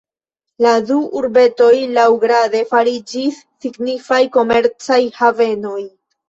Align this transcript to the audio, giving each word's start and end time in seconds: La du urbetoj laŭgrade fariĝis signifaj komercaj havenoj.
La 0.65 0.69
du 0.85 0.95
urbetoj 1.19 1.73
laŭgrade 1.97 2.61
fariĝis 2.71 3.37
signifaj 3.67 4.21
komercaj 4.39 4.99
havenoj. 5.21 5.79